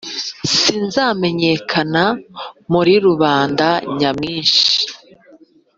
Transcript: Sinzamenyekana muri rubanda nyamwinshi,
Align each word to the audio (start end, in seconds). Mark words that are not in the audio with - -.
Sinzamenyekana 0.57 2.03
muri 2.71 2.93
rubanda 3.05 3.67
nyamwinshi, 3.97 4.63